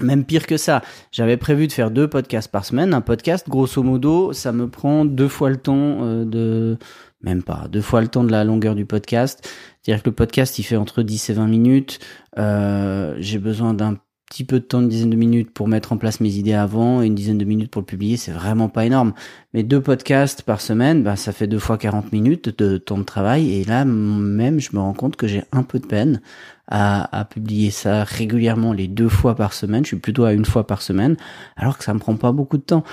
Même 0.00 0.24
pire 0.24 0.46
que 0.46 0.56
ça, 0.56 0.82
j'avais 1.10 1.36
prévu 1.36 1.66
de 1.66 1.72
faire 1.72 1.90
deux 1.90 2.08
podcasts 2.08 2.50
par 2.50 2.64
semaine. 2.64 2.94
Un 2.94 3.00
podcast, 3.00 3.48
grosso 3.48 3.82
modo, 3.82 4.32
ça 4.32 4.52
me 4.52 4.68
prend 4.68 5.04
deux 5.04 5.28
fois 5.28 5.50
le 5.50 5.58
temps 5.58 5.98
euh, 6.02 6.24
de, 6.24 6.78
même 7.20 7.42
pas, 7.42 7.66
deux 7.70 7.82
fois 7.82 8.00
le 8.00 8.08
temps 8.08 8.24
de 8.24 8.32
la 8.32 8.44
longueur 8.44 8.74
du 8.74 8.86
podcast. 8.86 9.48
C'est-à-dire 9.82 10.02
que 10.02 10.08
le 10.08 10.14
podcast, 10.14 10.58
il 10.58 10.62
fait 10.62 10.76
entre 10.76 11.02
10 11.02 11.30
et 11.30 11.32
20 11.34 11.46
minutes. 11.46 12.00
J'ai 12.36 13.38
besoin 13.38 13.74
d'un 13.74 13.98
petit 14.32 14.44
peu 14.44 14.60
de 14.60 14.64
temps, 14.64 14.80
une 14.80 14.88
dizaine 14.88 15.10
de 15.10 15.16
minutes 15.16 15.50
pour 15.50 15.68
mettre 15.68 15.92
en 15.92 15.98
place 15.98 16.20
mes 16.20 16.36
idées 16.36 16.54
avant 16.54 17.02
et 17.02 17.06
une 17.06 17.14
dizaine 17.14 17.36
de 17.36 17.44
minutes 17.44 17.70
pour 17.70 17.82
le 17.82 17.86
publier, 17.86 18.16
c'est 18.16 18.32
vraiment 18.32 18.70
pas 18.70 18.86
énorme. 18.86 19.12
Mais 19.52 19.62
deux 19.62 19.82
podcasts 19.82 20.40
par 20.40 20.62
semaine, 20.62 21.02
bah, 21.02 21.16
ça 21.16 21.32
fait 21.32 21.46
deux 21.46 21.58
fois 21.58 21.76
40 21.76 22.12
minutes 22.12 22.48
de 22.58 22.78
temps 22.78 22.96
de 22.96 23.02
travail 23.02 23.52
et 23.52 23.64
là 23.64 23.84
même 23.84 24.58
je 24.58 24.70
me 24.72 24.80
rends 24.80 24.94
compte 24.94 25.16
que 25.16 25.26
j'ai 25.26 25.44
un 25.52 25.62
peu 25.62 25.78
de 25.78 25.86
peine 25.86 26.22
à, 26.66 27.26
publier 27.28 27.70
ça 27.70 28.04
régulièrement 28.04 28.72
les 28.72 28.88
deux 28.88 29.10
fois 29.10 29.34
par 29.34 29.52
semaine. 29.52 29.84
Je 29.84 29.88
suis 29.88 29.98
plutôt 29.98 30.24
à 30.24 30.32
une 30.32 30.46
fois 30.46 30.66
par 30.66 30.80
semaine 30.80 31.16
alors 31.56 31.76
que 31.76 31.84
ça 31.84 31.92
me 31.92 31.98
prend 31.98 32.16
pas 32.16 32.32
beaucoup 32.32 32.56
de 32.56 32.62
temps. 32.62 32.84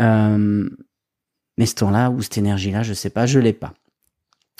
Euh, 0.00 0.66
mais 1.58 1.66
ce 1.66 1.74
temps-là 1.74 2.10
ou 2.10 2.22
cette 2.22 2.38
énergie-là, 2.38 2.82
je 2.82 2.94
sais 2.94 3.10
pas, 3.10 3.26
je 3.26 3.38
l'ai 3.38 3.52
pas. 3.52 3.74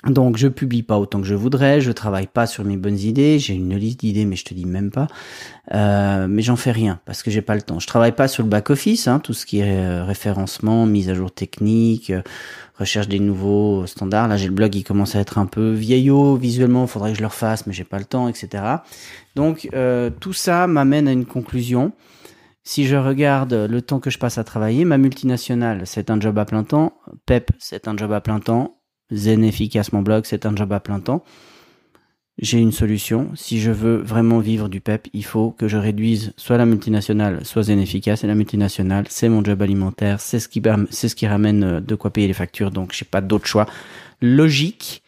Donc 0.04 0.36
je 0.36 0.46
publie 0.46 0.82
pas 0.82 0.98
autant 0.98 1.20
que 1.20 1.26
je 1.26 1.34
voudrais, 1.34 1.80
je 1.80 1.90
travaille 1.90 2.26
pas 2.26 2.46
sur 2.46 2.64
mes 2.64 2.76
bonnes 2.76 2.98
idées, 2.98 3.38
j'ai 3.38 3.54
une 3.54 3.74
liste 3.74 4.00
d'idées 4.00 4.26
mais 4.26 4.36
je 4.36 4.44
te 4.44 4.52
dis 4.52 4.66
même 4.66 4.90
pas, 4.90 5.06
euh, 5.72 6.26
mais 6.28 6.42
j'en 6.42 6.54
fais 6.54 6.70
rien 6.70 7.00
parce 7.06 7.22
que 7.22 7.30
j'ai 7.30 7.40
pas 7.40 7.54
le 7.54 7.62
temps. 7.62 7.80
Je 7.80 7.86
travaille 7.86 8.12
pas 8.12 8.28
sur 8.28 8.42
le 8.42 8.48
back 8.48 8.68
office, 8.68 9.08
hein, 9.08 9.20
tout 9.20 9.32
ce 9.32 9.46
qui 9.46 9.60
est 9.60 9.74
euh, 9.74 10.04
référencement, 10.04 10.84
mise 10.84 11.08
à 11.08 11.14
jour 11.14 11.32
technique, 11.32 12.10
euh, 12.10 12.20
recherche 12.78 13.08
des 13.08 13.18
nouveaux 13.18 13.86
standards. 13.86 14.28
Là 14.28 14.36
j'ai 14.36 14.48
le 14.48 14.54
blog 14.54 14.70
qui 14.70 14.84
commence 14.84 15.16
à 15.16 15.20
être 15.20 15.38
un 15.38 15.46
peu 15.46 15.72
vieillot 15.72 16.36
visuellement, 16.36 16.86
faudrait 16.86 17.12
que 17.12 17.16
je 17.16 17.22
le 17.22 17.28
refasse 17.28 17.66
mais 17.66 17.72
j'ai 17.72 17.84
pas 17.84 17.98
le 17.98 18.04
temps, 18.04 18.28
etc. 18.28 18.64
Donc 19.34 19.68
euh, 19.74 20.10
tout 20.20 20.34
ça 20.34 20.66
m'amène 20.66 21.08
à 21.08 21.12
une 21.12 21.26
conclusion. 21.26 21.92
Si 22.64 22.86
je 22.86 22.96
regarde 22.96 23.54
le 23.54 23.80
temps 23.80 23.98
que 23.98 24.10
je 24.10 24.18
passe 24.18 24.38
à 24.38 24.44
travailler, 24.44 24.84
ma 24.84 24.98
multinationale, 24.98 25.82
c'est 25.86 26.10
un 26.10 26.20
job 26.20 26.36
à 26.36 26.44
plein 26.44 26.64
temps. 26.64 26.98
PEP, 27.24 27.52
c'est 27.58 27.88
un 27.88 27.96
job 27.96 28.12
à 28.12 28.20
plein 28.20 28.40
temps. 28.40 28.75
Zen 29.12 29.44
efficace 29.44 29.92
mon 29.92 30.02
blog, 30.02 30.24
c'est 30.26 30.46
un 30.46 30.54
job 30.54 30.72
à 30.72 30.80
plein 30.80 31.00
temps. 31.00 31.24
J'ai 32.38 32.58
une 32.58 32.72
solution. 32.72 33.30
Si 33.34 33.60
je 33.60 33.70
veux 33.70 33.96
vraiment 33.96 34.40
vivre 34.40 34.68
du 34.68 34.80
PEP, 34.80 35.08
il 35.14 35.24
faut 35.24 35.52
que 35.52 35.68
je 35.68 35.78
réduise 35.78 36.34
soit 36.36 36.58
la 36.58 36.66
multinationale, 36.66 37.44
soit 37.46 37.64
Zen 37.64 37.78
efficace. 37.78 38.24
Et 38.24 38.26
la 38.26 38.34
multinationale, 38.34 39.06
c'est 39.08 39.30
mon 39.30 39.42
job 39.42 39.62
alimentaire, 39.62 40.20
c'est 40.20 40.38
ce 40.38 40.48
qui, 40.48 40.60
c'est 40.90 41.08
ce 41.08 41.16
qui 41.16 41.26
ramène 41.26 41.64
euh, 41.64 41.80
de 41.80 41.94
quoi 41.94 42.12
payer 42.12 42.26
les 42.26 42.34
factures. 42.34 42.70
Donc, 42.70 42.92
j'ai 42.92 43.06
pas 43.06 43.22
d'autre 43.22 43.46
choix 43.46 43.66
logique, 44.20 45.02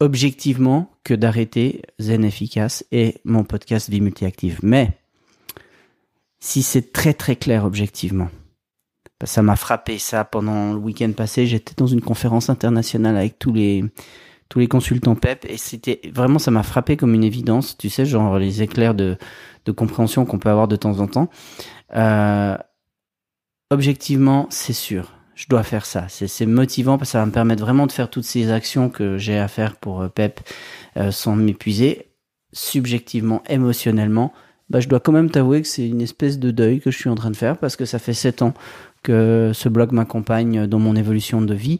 objectivement, 0.00 0.90
que 1.04 1.14
d'arrêter 1.14 1.82
Zen 2.00 2.24
efficace 2.24 2.84
et 2.90 3.18
mon 3.24 3.44
podcast 3.44 3.88
Vie 3.88 4.00
multiactive. 4.00 4.58
Mais, 4.62 4.98
si 6.40 6.64
c'est 6.64 6.92
très 6.92 7.14
très 7.14 7.36
clair 7.36 7.64
objectivement, 7.64 8.28
ça 9.24 9.42
m'a 9.42 9.56
frappé 9.56 9.98
ça 9.98 10.24
pendant 10.24 10.72
le 10.72 10.78
week-end 10.78 11.12
passé. 11.12 11.46
J'étais 11.46 11.74
dans 11.76 11.86
une 11.86 12.00
conférence 12.00 12.50
internationale 12.50 13.16
avec 13.16 13.38
tous 13.38 13.52
les 13.52 13.84
tous 14.48 14.58
les 14.58 14.68
consultants 14.68 15.14
PEP 15.14 15.46
et 15.48 15.56
c'était 15.56 16.00
vraiment 16.12 16.38
ça 16.38 16.50
m'a 16.50 16.62
frappé 16.62 16.96
comme 16.96 17.14
une 17.14 17.24
évidence. 17.24 17.76
Tu 17.78 17.88
sais, 17.88 18.04
genre 18.04 18.38
les 18.38 18.62
éclairs 18.62 18.94
de 18.94 19.16
de 19.64 19.72
compréhension 19.72 20.24
qu'on 20.24 20.38
peut 20.38 20.50
avoir 20.50 20.68
de 20.68 20.76
temps 20.76 21.00
en 21.00 21.06
temps. 21.06 21.30
Euh, 21.94 22.56
objectivement, 23.70 24.46
c'est 24.50 24.72
sûr. 24.72 25.14
Je 25.34 25.46
dois 25.48 25.62
faire 25.62 25.86
ça. 25.86 26.06
C'est 26.08 26.46
motivant 26.46 26.98
parce 26.98 27.10
que 27.10 27.12
ça 27.12 27.20
va 27.20 27.26
me 27.26 27.32
permettre 27.32 27.62
vraiment 27.62 27.86
de 27.86 27.92
faire 27.92 28.10
toutes 28.10 28.24
ces 28.24 28.50
actions 28.50 28.90
que 28.90 29.16
j'ai 29.16 29.38
à 29.38 29.48
faire 29.48 29.76
pour 29.76 30.02
euh, 30.02 30.08
PEP 30.08 30.40
euh, 30.96 31.10
sans 31.10 31.36
m'épuiser. 31.36 32.08
Subjectivement, 32.52 33.42
émotionnellement, 33.48 34.32
bah, 34.68 34.80
je 34.80 34.88
dois 34.88 35.00
quand 35.00 35.12
même 35.12 35.30
t'avouer 35.30 35.62
que 35.62 35.68
c'est 35.68 35.88
une 35.88 36.02
espèce 36.02 36.38
de 36.38 36.50
deuil 36.50 36.80
que 36.80 36.90
je 36.90 36.98
suis 36.98 37.08
en 37.08 37.14
train 37.14 37.30
de 37.30 37.36
faire 37.36 37.56
parce 37.56 37.76
que 37.76 37.84
ça 37.84 37.98
fait 37.98 38.12
sept 38.12 38.42
ans 38.42 38.54
que 39.02 39.50
ce 39.54 39.68
blog 39.68 39.92
m'accompagne 39.92 40.66
dans 40.66 40.78
mon 40.78 40.96
évolution 40.96 41.42
de 41.42 41.54
vie, 41.54 41.78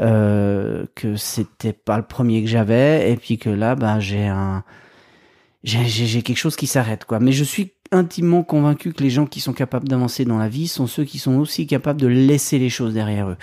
euh, 0.00 0.86
que 0.94 1.16
c'était 1.16 1.72
pas 1.72 1.96
le 1.96 2.04
premier 2.04 2.42
que 2.42 2.48
j'avais, 2.48 3.10
et 3.12 3.16
puis 3.16 3.38
que 3.38 3.50
là, 3.50 3.74
bah, 3.74 4.00
j'ai 4.00 4.26
un, 4.26 4.64
j'ai 5.62 6.22
quelque 6.22 6.36
chose 6.36 6.56
qui 6.56 6.66
s'arrête, 6.66 7.04
quoi. 7.04 7.20
Mais 7.20 7.32
je 7.32 7.44
suis 7.44 7.72
intimement 7.90 8.42
convaincu 8.42 8.92
que 8.92 9.02
les 9.02 9.10
gens 9.10 9.26
qui 9.26 9.40
sont 9.40 9.52
capables 9.52 9.88
d'avancer 9.88 10.24
dans 10.24 10.38
la 10.38 10.48
vie 10.48 10.68
sont 10.68 10.86
ceux 10.86 11.04
qui 11.04 11.18
sont 11.18 11.36
aussi 11.36 11.66
capables 11.66 12.00
de 12.00 12.06
laisser 12.06 12.58
les 12.58 12.70
choses 12.70 12.92
derrière 12.92 13.30
eux. 13.30 13.36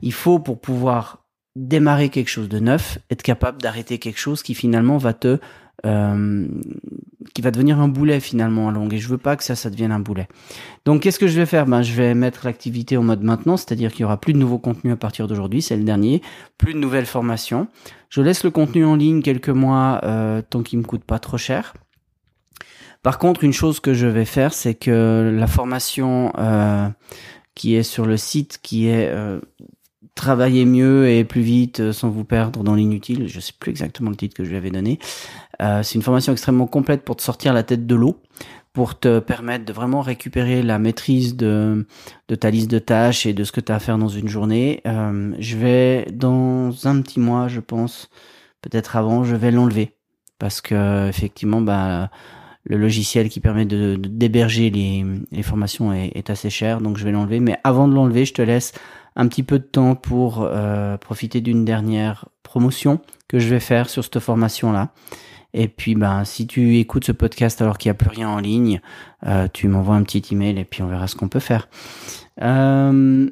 Il 0.00 0.12
faut, 0.12 0.38
pour 0.38 0.60
pouvoir 0.60 1.26
démarrer 1.56 2.08
quelque 2.10 2.28
chose 2.28 2.48
de 2.48 2.60
neuf, 2.60 2.98
être 3.10 3.22
capable 3.22 3.60
d'arrêter 3.60 3.98
quelque 3.98 4.18
chose 4.18 4.42
qui 4.42 4.54
finalement 4.54 4.98
va 4.98 5.12
te 5.14 5.38
euh, 5.84 6.46
qui 7.34 7.42
va 7.42 7.50
devenir 7.50 7.80
un 7.80 7.88
boulet 7.88 8.20
finalement 8.20 8.68
à 8.68 8.72
longue 8.72 8.94
et 8.94 8.98
je 8.98 9.08
veux 9.08 9.18
pas 9.18 9.36
que 9.36 9.44
ça 9.44 9.54
ça 9.54 9.70
devienne 9.70 9.92
un 9.92 10.00
boulet. 10.00 10.28
Donc 10.84 11.02
qu'est-ce 11.02 11.18
que 11.18 11.26
je 11.26 11.38
vais 11.38 11.46
faire? 11.46 11.66
Ben 11.66 11.82
je 11.82 11.92
vais 11.92 12.14
mettre 12.14 12.46
l'activité 12.46 12.96
en 12.96 13.02
mode 13.02 13.22
maintenant, 13.22 13.56
c'est-à-dire 13.56 13.92
qu'il 13.92 14.02
y 14.02 14.04
aura 14.04 14.20
plus 14.20 14.32
de 14.32 14.38
nouveaux 14.38 14.58
contenus 14.58 14.92
à 14.92 14.96
partir 14.96 15.26
d'aujourd'hui, 15.26 15.62
c'est 15.62 15.76
le 15.76 15.84
dernier, 15.84 16.22
plus 16.58 16.74
de 16.74 16.78
nouvelles 16.78 17.06
formations. 17.06 17.68
Je 18.08 18.22
laisse 18.22 18.44
le 18.44 18.50
contenu 18.50 18.84
en 18.84 18.96
ligne 18.96 19.22
quelques 19.22 19.48
mois 19.48 20.00
euh, 20.04 20.42
tant 20.48 20.62
qu'il 20.62 20.78
me 20.78 20.84
coûte 20.84 21.04
pas 21.04 21.18
trop 21.18 21.38
cher. 21.38 21.74
Par 23.02 23.18
contre, 23.18 23.44
une 23.44 23.52
chose 23.52 23.78
que 23.78 23.94
je 23.94 24.06
vais 24.06 24.24
faire, 24.24 24.52
c'est 24.52 24.74
que 24.74 25.32
la 25.32 25.46
formation 25.46 26.32
euh, 26.38 26.88
qui 27.54 27.74
est 27.74 27.84
sur 27.84 28.04
le 28.04 28.16
site, 28.16 28.58
qui 28.62 28.88
est 28.88 29.08
euh, 29.08 29.40
travailler 30.16 30.64
mieux 30.64 31.08
et 31.08 31.22
plus 31.24 31.42
vite 31.42 31.78
euh, 31.78 31.92
sans 31.92 32.08
vous 32.08 32.24
perdre 32.24 32.64
dans 32.64 32.74
l'inutile. 32.74 33.28
Je 33.28 33.38
sais 33.38 33.52
plus 33.56 33.70
exactement 33.70 34.10
le 34.10 34.16
titre 34.16 34.34
que 34.34 34.42
je 34.42 34.50
lui 34.50 34.56
avais 34.56 34.70
donné. 34.70 34.98
Euh, 35.62 35.84
c'est 35.84 35.94
une 35.94 36.02
formation 36.02 36.32
extrêmement 36.32 36.66
complète 36.66 37.04
pour 37.04 37.14
te 37.14 37.22
sortir 37.22 37.52
la 37.52 37.62
tête 37.62 37.86
de 37.86 37.94
l'eau, 37.94 38.20
pour 38.72 38.98
te 38.98 39.20
permettre 39.20 39.64
de 39.64 39.72
vraiment 39.72 40.00
récupérer 40.00 40.62
la 40.62 40.80
maîtrise 40.80 41.36
de, 41.36 41.86
de 42.28 42.34
ta 42.34 42.50
liste 42.50 42.70
de 42.70 42.80
tâches 42.80 43.26
et 43.26 43.34
de 43.34 43.44
ce 43.44 43.52
que 43.52 43.60
tu 43.60 43.70
as 43.70 43.76
à 43.76 43.78
faire 43.78 43.98
dans 43.98 44.08
une 44.08 44.26
journée. 44.26 44.80
Euh, 44.86 45.32
je 45.38 45.56
vais 45.56 46.06
dans 46.12 46.88
un 46.88 47.00
petit 47.02 47.20
mois, 47.20 47.46
je 47.46 47.60
pense, 47.60 48.10
peut-être 48.62 48.96
avant, 48.96 49.22
je 49.22 49.36
vais 49.36 49.52
l'enlever 49.52 49.92
parce 50.38 50.60
que 50.60 51.08
effectivement, 51.08 51.60
bah 51.60 52.10
le 52.68 52.76
logiciel 52.76 53.28
qui 53.28 53.38
permet 53.38 53.64
de, 53.64 53.96
d'héberger 53.96 54.70
les, 54.70 55.04
les 55.30 55.42
formations 55.44 55.92
est, 55.92 56.10
est, 56.16 56.30
assez 56.30 56.50
cher, 56.50 56.80
donc 56.80 56.98
je 56.98 57.04
vais 57.04 57.12
l'enlever. 57.12 57.38
Mais 57.38 57.56
avant 57.62 57.86
de 57.86 57.94
l'enlever, 57.94 58.24
je 58.24 58.34
te 58.34 58.42
laisse 58.42 58.72
un 59.16 59.28
petit 59.28 59.42
peu 59.42 59.58
de 59.58 59.64
temps 59.64 59.94
pour 59.94 60.42
euh, 60.42 60.96
profiter 60.98 61.40
d'une 61.40 61.64
dernière 61.64 62.28
promotion 62.42 63.00
que 63.28 63.38
je 63.38 63.48
vais 63.48 63.60
faire 63.60 63.88
sur 63.88 64.04
cette 64.04 64.20
formation-là. 64.20 64.92
Et 65.54 65.68
puis, 65.68 65.94
ben, 65.94 66.24
si 66.24 66.46
tu 66.46 66.78
écoutes 66.78 67.06
ce 67.06 67.12
podcast 67.12 67.62
alors 67.62 67.78
qu'il 67.78 67.88
n'y 67.88 67.92
a 67.92 67.94
plus 67.94 68.10
rien 68.10 68.28
en 68.28 68.38
ligne, 68.38 68.80
euh, 69.26 69.48
tu 69.50 69.68
m'envoies 69.68 69.96
un 69.96 70.02
petit 70.02 70.22
email 70.30 70.58
et 70.58 70.64
puis 70.64 70.82
on 70.82 70.86
verra 70.86 71.06
ce 71.06 71.16
qu'on 71.16 71.28
peut 71.28 71.40
faire. 71.40 71.68
Euh, 72.42 73.30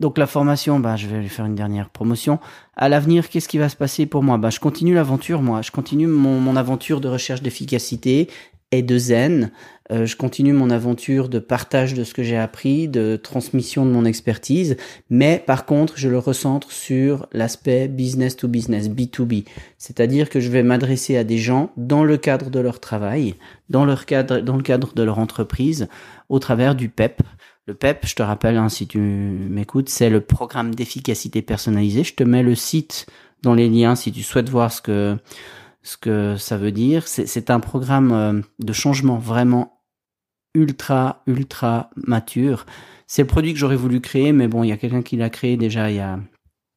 donc 0.00 0.16
la 0.16 0.26
formation, 0.26 0.80
ben, 0.80 0.96
je 0.96 1.06
vais 1.06 1.20
lui 1.20 1.28
faire 1.28 1.44
une 1.44 1.54
dernière 1.54 1.90
promotion. 1.90 2.40
À 2.76 2.88
l'avenir, 2.88 3.28
qu'est-ce 3.28 3.48
qui 3.48 3.58
va 3.58 3.68
se 3.68 3.76
passer 3.76 4.06
pour 4.06 4.22
moi? 4.22 4.38
Ben, 4.38 4.50
Je 4.50 4.58
continue 4.58 4.94
l'aventure, 4.94 5.42
moi. 5.42 5.60
Je 5.60 5.70
continue 5.70 6.06
mon, 6.06 6.40
mon 6.40 6.56
aventure 6.56 7.02
de 7.02 7.08
recherche 7.08 7.42
d'efficacité 7.42 8.30
et 8.70 8.82
de 8.82 8.98
zen. 8.98 9.52
Euh, 9.92 10.06
je 10.06 10.16
continue 10.16 10.54
mon 10.54 10.70
aventure 10.70 11.28
de 11.28 11.38
partage 11.38 11.92
de 11.92 12.04
ce 12.04 12.14
que 12.14 12.22
j'ai 12.22 12.38
appris, 12.38 12.88
de 12.88 13.16
transmission 13.16 13.84
de 13.84 13.90
mon 13.90 14.06
expertise, 14.06 14.76
mais 15.10 15.42
par 15.46 15.66
contre, 15.66 15.94
je 15.96 16.08
le 16.08 16.18
recentre 16.18 16.72
sur 16.72 17.26
l'aspect 17.32 17.86
business 17.88 18.36
to 18.36 18.48
business, 18.48 18.88
B2B. 18.88 19.44
C'est-à-dire 19.76 20.30
que 20.30 20.40
je 20.40 20.48
vais 20.48 20.62
m'adresser 20.62 21.18
à 21.18 21.24
des 21.24 21.36
gens 21.36 21.70
dans 21.76 22.02
le 22.02 22.16
cadre 22.16 22.48
de 22.48 22.60
leur 22.60 22.80
travail, 22.80 23.34
dans 23.68 23.84
leur 23.84 24.06
cadre, 24.06 24.40
dans 24.40 24.56
le 24.56 24.62
cadre 24.62 24.94
de 24.94 25.02
leur 25.02 25.18
entreprise, 25.18 25.88
au 26.30 26.38
travers 26.38 26.74
du 26.74 26.88
PEP. 26.88 27.22
Le 27.66 27.74
PEP, 27.74 28.06
je 28.06 28.14
te 28.14 28.22
rappelle, 28.22 28.56
hein, 28.56 28.70
si 28.70 28.86
tu 28.86 28.98
m'écoutes, 28.98 29.90
c'est 29.90 30.10
le 30.10 30.20
programme 30.20 30.74
d'efficacité 30.74 31.42
personnalisé. 31.42 32.04
Je 32.04 32.14
te 32.14 32.24
mets 32.24 32.42
le 32.42 32.54
site 32.54 33.06
dans 33.42 33.54
les 33.54 33.68
liens 33.68 33.94
si 33.94 34.12
tu 34.12 34.22
souhaites 34.22 34.48
voir 34.48 34.72
ce 34.72 34.80
que 34.80 35.16
ce 35.84 35.96
que 35.96 36.36
ça 36.36 36.56
veut 36.56 36.72
dire. 36.72 37.06
C'est 37.06 37.50
un 37.50 37.60
programme 37.60 38.12
euh, 38.12 38.40
de 38.58 38.72
changement 38.72 39.18
vraiment 39.18 39.80
ultra, 40.54 41.22
ultra 41.26 41.90
mature. 41.96 42.66
C'est 43.06 43.22
le 43.22 43.28
produit 43.28 43.52
que 43.52 43.58
j'aurais 43.58 43.76
voulu 43.76 44.00
créer, 44.00 44.32
mais 44.32 44.48
bon, 44.48 44.64
il 44.64 44.68
y 44.68 44.72
a 44.72 44.76
quelqu'un 44.76 45.02
qui 45.02 45.16
l'a 45.16 45.30
créé 45.30 45.56
déjà 45.56 45.90
il 45.90 45.96
y 45.96 46.00
a, 46.00 46.18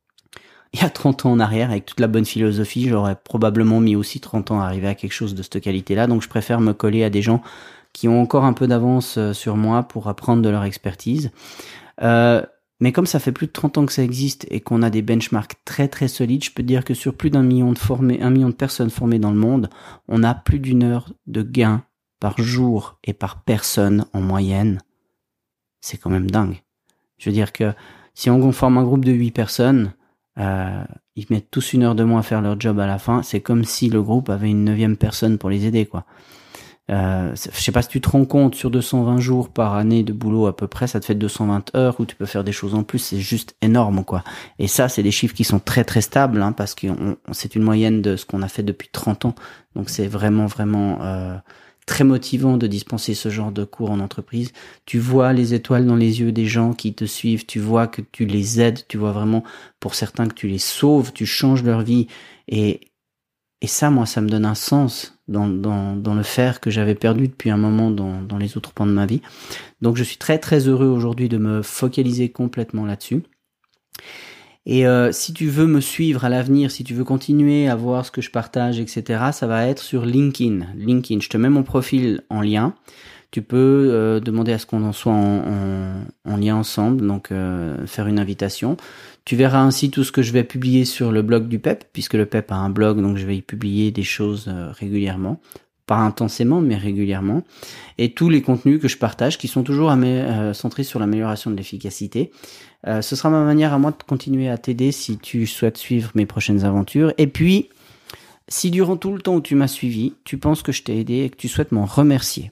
il 0.74 0.82
y 0.82 0.84
a 0.84 0.90
30 0.90 1.26
ans 1.26 1.32
en 1.32 1.40
arrière 1.40 1.72
avec 1.72 1.86
toute 1.86 2.02
la 2.02 2.08
bonne 2.08 2.26
philosophie. 2.26 2.90
J'aurais 2.90 3.16
probablement 3.16 3.80
mis 3.80 3.96
aussi 3.96 4.20
30 4.20 4.52
ans 4.52 4.60
à 4.60 4.66
arriver 4.66 4.90
à 4.90 4.96
quelque 4.96 5.14
chose 5.14 5.34
de 5.34 5.42
cette 5.42 5.62
qualité-là. 5.62 6.06
Donc 6.08 6.22
je 6.22 6.30
préfère 6.30 6.60
me 6.60 6.74
coller 6.74 7.04
à 7.04 7.10
des 7.10 7.22
gens 7.22 7.42
qui 7.94 8.08
ont 8.10 8.22
encore 8.22 8.44
un 8.44 8.54
peu 8.54 8.68
d'avance 8.68 9.18
euh, 9.18 9.34
sur 9.34 9.56
moi 9.56 9.84
pour 9.84 10.10
apprendre 10.10 10.42
de 10.42 10.50
leur 10.50 10.66
expertise. 10.66 11.32
Euh, 12.04 12.44
mais 12.80 12.92
comme 12.92 13.08
ça 13.08 13.20
fait 13.20 13.32
plus 13.32 13.48
de 13.48 13.52
30 13.52 13.78
ans 13.80 13.86
que 13.86 13.94
ça 13.94 14.04
existe 14.04 14.46
et 14.52 14.62
qu'on 14.62 14.84
a 14.84 14.90
des 14.90 15.02
benchmarks 15.02 15.56
très 15.66 15.88
très 15.88 16.08
solides, 16.08 16.44
je 16.44 16.52
peux 16.52 16.64
dire 16.64 16.86
que 16.86 16.94
sur 16.94 17.16
plus 17.16 17.30
d'un 17.30 17.44
million 17.44 17.72
de 17.72 17.80
formés, 17.80 18.22
un 18.22 18.30
million 18.30 18.50
de 18.50 18.54
personnes 18.54 18.90
formées 18.90 19.20
dans 19.20 19.32
le 19.32 19.38
monde, 19.38 19.70
on 20.08 20.24
a 20.24 20.36
plus 20.36 20.60
d'une 20.60 20.84
heure 20.84 21.12
de 21.26 21.42
gain 21.42 21.84
par 22.20 22.40
jour 22.40 23.00
et 23.04 23.14
par 23.14 23.44
personne 23.44 24.06
en 24.14 24.22
moyenne. 24.22 24.80
C'est 25.82 25.98
quand 25.98 26.10
même 26.10 26.30
dingue. 26.30 26.64
Je 27.18 27.30
veux 27.30 27.34
dire 27.34 27.52
que 27.52 27.74
si 28.14 28.30
on 28.30 28.52
forme 28.52 28.78
un 28.78 28.84
groupe 28.84 29.06
de 29.06 29.12
8 29.12 29.32
personnes, 29.32 29.94
euh, 30.38 30.84
ils 31.16 31.26
mettent 31.30 31.50
tous 31.50 31.74
une 31.74 31.84
heure 31.84 31.96
de 31.96 32.04
moins 32.04 32.20
à 32.20 32.24
faire 32.24 32.42
leur 32.42 32.60
job 32.60 32.80
à 32.80 32.88
la 32.88 33.00
fin. 33.00 33.24
C'est 33.24 33.42
comme 33.42 33.64
si 33.64 33.90
le 33.90 34.02
groupe 34.04 34.30
avait 34.30 34.50
une 34.50 34.64
neuvième 34.64 34.98
personne 34.98 35.38
pour 35.38 35.50
les 35.50 35.66
aider, 35.66 35.86
quoi. 35.86 36.06
Euh, 36.90 37.36
je 37.36 37.62
sais 37.62 37.72
pas 37.72 37.82
si 37.82 37.90
tu 37.90 38.00
te 38.00 38.10
rends 38.10 38.26
compte, 38.26 38.56
sur 38.56 38.72
220 38.72 39.20
jours 39.20 39.50
par 39.50 39.76
année 39.76 40.04
de 40.04 40.14
boulot 40.14 40.48
à 40.48 40.56
peu 40.56 40.68
près, 40.68 40.88
ça 40.88 41.00
te 41.00 41.06
fait 41.06 41.16
220 41.16 41.76
heures 41.76 42.00
où 42.00 42.06
tu 42.06 42.16
peux 42.16 42.26
faire 42.26 42.44
des 42.46 42.54
choses 42.54 42.76
en 42.76 42.84
plus, 42.84 43.00
c'est 43.00 43.20
juste 43.20 43.56
énorme 43.62 44.06
quoi. 44.06 44.24
Et 44.60 44.68
ça, 44.68 44.88
c'est 44.88 45.04
des 45.04 45.12
chiffres 45.12 45.36
qui 45.36 45.44
sont 45.44 45.60
très 45.60 45.84
très 45.84 46.02
stables, 46.02 46.42
hein, 46.42 46.54
parce 46.54 46.76
que 46.76 46.88
c'est 47.32 47.56
une 47.56 47.64
moyenne 47.64 48.02
de 48.02 48.16
ce 48.16 48.26
qu'on 48.26 48.42
a 48.42 48.48
fait 48.48 48.64
depuis 48.64 48.90
30 48.92 49.26
ans. 49.26 49.36
Donc 49.76 49.90
c'est 49.90 50.08
vraiment 50.08 50.46
vraiment 50.46 51.00
euh, 51.02 51.36
très 51.88 52.04
motivant 52.04 52.58
de 52.58 52.68
dispenser 52.68 53.16
ce 53.16 53.30
genre 53.30 53.52
de 53.52 53.64
cours 53.64 53.92
en 53.92 54.00
entreprise. 54.00 54.52
Tu 54.86 55.00
vois 55.00 55.34
les 55.34 55.54
étoiles 55.54 55.86
dans 55.86 55.96
les 55.96 56.22
yeux 56.22 56.32
des 56.32 56.46
gens 56.46 56.74
qui 56.74 56.94
te 56.94 57.06
suivent, 57.06 57.46
tu 57.46 57.60
vois 57.60 57.88
que 57.88 58.02
tu 58.02 58.26
les 58.26 58.62
aides, 58.62 58.86
tu 58.88 58.98
vois 58.98 59.12
vraiment 59.12 59.44
pour 59.80 59.96
certains 59.96 60.28
que 60.28 60.36
tu 60.36 60.48
les 60.48 60.58
sauves, 60.60 61.12
tu 61.14 61.26
changes 61.26 61.64
leur 61.64 61.82
vie. 61.82 62.08
Et, 62.48 62.82
et 63.62 63.68
ça, 63.68 63.90
moi, 63.90 64.06
ça 64.06 64.22
me 64.22 64.30
donne 64.30 64.46
un 64.46 64.56
sens 64.56 65.20
dans, 65.28 65.48
le 65.48 66.24
faire 66.24 66.60
que 66.60 66.70
j'avais 66.70 66.96
perdu 66.96 67.28
depuis 67.28 67.50
un 67.50 67.58
moment 67.58 67.92
dans, 67.92 68.22
dans 68.22 68.38
les 68.38 68.56
autres 68.56 68.72
pans 68.72 68.86
de 68.86 68.92
ma 68.92 69.06
vie. 69.06 69.22
Donc 69.82 69.98
je 69.98 70.04
suis 70.04 70.18
très 70.18 70.40
très 70.40 70.68
heureux 70.68 70.88
aujourd'hui 70.88 71.28
de 71.28 71.38
me 71.38 71.62
focaliser 71.62 72.30
complètement 72.30 72.86
là-dessus. 72.86 73.24
Et 74.70 74.86
euh, 74.86 75.14
si 75.14 75.34
tu 75.34 75.48
veux 75.48 75.66
me 75.66 75.80
suivre 75.80 76.26
à 76.26 76.30
l'avenir, 76.30 76.72
si 76.72 76.84
tu 76.84 76.94
veux 76.94 77.06
continuer 77.06 77.70
à 77.70 77.76
voir 77.76 78.06
ce 78.06 78.12
que 78.12 78.22
je 78.22 78.30
partage, 78.30 78.82
etc., 78.82 79.28
ça 79.32 79.48
va 79.48 79.66
être 79.66 79.82
sur 79.82 80.06
LinkedIn. 80.06 80.66
LinkedIn, 80.76 81.22
je 81.22 81.30
te 81.30 81.38
mets 81.38 81.50
mon 81.50 81.64
profil 81.64 82.26
en 82.30 82.42
lien. 82.42 82.76
Tu 83.32 83.42
peux 83.42 83.90
euh, 83.92 84.20
demander 84.20 84.54
à 84.54 84.60
ce 84.60 84.66
qu'on 84.66 84.84
en 84.84 84.94
soit 84.94 85.12
en, 85.12 85.40
en, 85.40 86.32
en, 86.32 86.38
lien 86.38 86.56
ensemble, 86.56 87.06
donc 87.06 87.32
euh, 87.32 87.86
faire 87.86 88.08
une 88.08 88.20
invitation. 88.20 88.78
Tu 89.26 89.36
verras 89.36 89.60
ainsi 89.60 89.92
tout 89.92 90.06
ce 90.06 90.14
que 90.14 90.22
je 90.22 90.32
vais 90.32 90.46
publier 90.46 90.86
sur 90.86 91.12
le 91.12 91.22
blog 91.22 91.50
du 91.50 91.60
PEP, 91.60 91.86
puisque 91.92 92.14
le 92.14 92.26
PEP 92.26 92.52
a 92.52 92.56
un 92.56 92.70
blog, 92.70 93.02
donc 93.02 93.18
je 93.18 93.26
vais 93.26 93.36
y 93.36 93.42
publier 93.42 93.92
des 93.92 94.04
choses 94.04 94.46
euh, 94.48 94.72
régulièrement. 94.72 95.42
Pas 95.86 95.98
intensément, 95.98 96.62
mais 96.62 96.76
régulièrement. 96.76 97.44
Et 97.98 98.14
tous 98.14 98.30
les 98.30 98.42
contenus 98.42 98.80
que 98.82 98.88
je 98.88 98.98
partage, 98.98 99.38
qui 99.38 99.48
sont 99.48 99.64
toujours 99.64 99.92
euh, 99.92 100.54
centrés 100.54 100.84
sur 100.84 101.00
l'amélioration 101.00 101.52
de 101.52 101.56
l'efficacité. 101.56 102.32
Ce 103.02 103.18
sera 103.18 103.30
ma 103.30 103.44
manière 103.44 103.74
à 103.74 103.80
moi 103.80 103.92
de 103.92 104.02
continuer 104.08 104.50
à 104.50 104.58
t'aider 104.58 104.94
si 104.94 105.18
tu 105.18 105.46
souhaites 105.46 105.78
suivre 105.78 106.12
mes 106.16 106.26
prochaines 106.26 106.64
aventures. 106.64 107.12
Et 107.18 107.28
puis, 107.28 107.70
si 108.50 108.72
durant 108.72 108.96
tout 108.96 109.14
le 109.14 109.22
temps 109.22 109.36
où 109.36 109.42
tu 109.42 109.56
m'as 109.56 109.68
suivi, 109.68 110.14
tu 110.24 110.38
penses 110.38 110.62
que 110.62 110.72
je 110.72 110.84
t'ai 110.84 110.98
aidé 111.00 111.24
et 111.24 111.30
que 111.30 111.36
tu 111.36 111.50
souhaites 111.50 111.74
m'en 111.74 111.86
remercier, 111.86 112.52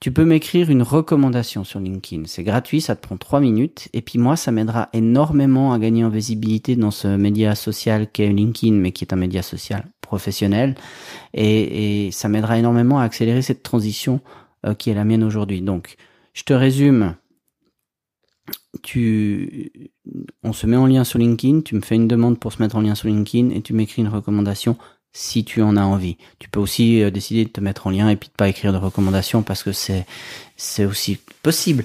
tu 0.00 0.12
peux 0.12 0.24
m'écrire 0.24 0.70
une 0.70 0.82
recommandation 0.82 1.64
sur 1.64 1.80
LinkedIn. 1.80 2.24
C'est 2.26 2.42
gratuit, 2.42 2.80
ça 2.80 2.96
te 2.96 3.00
prend 3.00 3.16
trois 3.16 3.40
minutes. 3.40 3.88
Et 3.92 4.02
puis 4.02 4.18
moi, 4.18 4.36
ça 4.36 4.52
m'aidera 4.52 4.88
énormément 4.92 5.72
à 5.72 5.78
gagner 5.78 6.04
en 6.04 6.10
visibilité 6.10 6.76
dans 6.76 6.90
ce 6.90 7.08
média 7.08 7.54
social 7.54 8.10
qu'est 8.10 8.28
LinkedIn, 8.28 8.74
mais 8.74 8.92
qui 8.92 9.04
est 9.04 9.12
un 9.12 9.16
média 9.16 9.42
social 9.42 9.86
professionnel. 10.00 10.74
Et, 11.32 12.10
ça 12.12 12.28
m'aidera 12.28 12.58
énormément 12.58 12.98
à 12.98 13.04
accélérer 13.04 13.42
cette 13.42 13.62
transition 13.62 14.20
euh, 14.66 14.74
qui 14.74 14.90
est 14.90 14.94
la 14.94 15.04
mienne 15.04 15.24
aujourd'hui. 15.24 15.62
Donc, 15.62 15.96
je 16.34 16.42
te 16.42 16.52
résume. 16.52 17.14
Tu, 18.82 19.72
on 20.42 20.52
se 20.52 20.66
met 20.66 20.76
en 20.76 20.86
lien 20.86 21.04
sur 21.04 21.18
LinkedIn, 21.18 21.62
tu 21.62 21.76
me 21.76 21.80
fais 21.80 21.94
une 21.94 22.08
demande 22.08 22.38
pour 22.38 22.52
se 22.52 22.60
mettre 22.60 22.76
en 22.76 22.82
lien 22.82 22.94
sur 22.94 23.08
LinkedIn 23.08 23.50
et 23.50 23.62
tu 23.62 23.72
m'écris 23.72 24.02
une 24.02 24.08
recommandation 24.08 24.76
si 25.14 25.44
tu 25.44 25.62
en 25.62 25.76
as 25.76 25.84
envie. 25.84 26.18
Tu 26.40 26.50
peux 26.50 26.60
aussi 26.60 27.00
euh, 27.00 27.10
décider 27.10 27.44
de 27.44 27.50
te 27.50 27.60
mettre 27.60 27.86
en 27.86 27.90
lien 27.90 28.10
et 28.10 28.16
puis 28.16 28.28
de 28.28 28.34
pas 28.34 28.48
écrire 28.48 28.72
de 28.72 28.78
recommandations 28.78 29.42
parce 29.42 29.62
que 29.62 29.72
c'est 29.72 30.04
c'est 30.56 30.84
aussi 30.84 31.18
possible. 31.42 31.84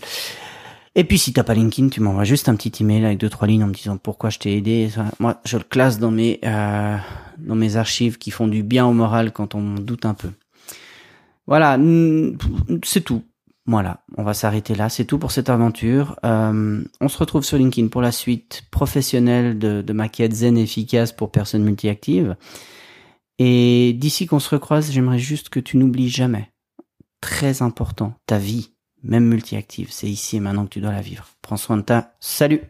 Et 0.96 1.04
puis 1.04 1.20
si 1.20 1.32
t'as 1.32 1.44
pas 1.44 1.54
LinkedIn, 1.54 1.90
tu 1.90 2.02
m'envoies 2.02 2.24
juste 2.24 2.50
un 2.50 2.56
petit 2.56 2.84
email 2.84 3.06
avec 3.06 3.20
deux 3.20 3.30
trois 3.30 3.48
lignes 3.48 3.64
en 3.64 3.68
me 3.68 3.74
disant 3.74 3.98
pourquoi 3.98 4.32
je 4.32 4.40
t'ai 4.40 4.58
aidé. 4.58 4.90
Moi, 5.20 5.40
je 5.46 5.58
le 5.58 5.64
classe 5.64 6.00
dans 6.00 6.12
mes 6.12 6.40
euh, 6.44 6.98
dans 7.38 7.56
mes 7.56 7.76
archives 7.78 8.18
qui 8.18 8.32
font 8.32 8.48
du 8.48 8.64
bien 8.64 8.86
au 8.86 8.94
moral 8.94 9.32
quand 9.32 9.56
on 9.56 9.76
doute 9.76 10.06
un 10.06 10.16
peu. 10.16 10.30
Voilà, 11.46 11.80
c'est 12.84 13.02
tout. 13.02 13.24
Voilà, 13.66 14.00
on 14.18 14.24
va 14.24 14.34
s'arrêter 14.34 14.74
là. 14.74 14.90
C'est 14.90 15.06
tout 15.06 15.20
pour 15.20 15.32
cette 15.32 15.50
aventure. 15.50 16.16
Euh, 16.26 16.84
on 17.02 17.08
se 17.08 17.18
retrouve 17.20 17.44
sur 17.44 17.58
LinkedIn 17.58 17.90
pour 17.90 18.02
la 18.02 18.12
suite 18.12 18.64
professionnelle 18.72 19.60
de, 19.60 19.84
de 19.84 19.94
ma 19.94 20.10
quête 20.10 20.34
zen 20.34 20.58
efficace 20.58 21.12
pour 21.12 21.32
personnes 21.32 21.64
multiactives. 21.64 22.36
Et 23.40 23.94
d'ici 23.94 24.28
qu'on 24.28 24.40
se 24.40 24.50
recroise, 24.50 24.92
j'aimerais 24.92 25.18
juste 25.18 25.48
que 25.48 25.62
tu 25.62 25.78
n'oublies 25.78 26.10
jamais, 26.10 26.52
très 27.22 27.62
important, 27.62 28.14
ta 28.26 28.38
vie, 28.38 28.74
même 29.02 29.26
multiactive, 29.26 29.92
c'est 29.92 30.10
ici 30.10 30.36
et 30.36 30.40
maintenant 30.42 30.66
que 30.66 30.72
tu 30.72 30.82
dois 30.82 30.92
la 30.92 31.02
vivre. 31.02 31.26
Prends 31.42 31.58
soin 31.58 31.78
de 31.78 31.82
ta. 31.82 32.14
Salut 32.20 32.62